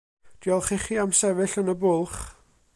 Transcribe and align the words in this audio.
Diolch 0.45 0.71
i 0.75 0.77
chi 0.83 0.95
am 1.03 1.13
sefyll 1.19 1.59
yn 1.61 1.73
y 1.75 1.79
bwlch. 1.85 2.19